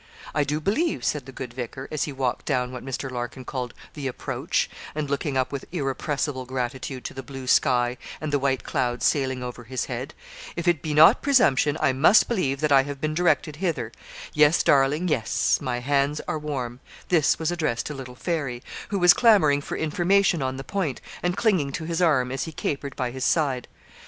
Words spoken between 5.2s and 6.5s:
up with irrepressible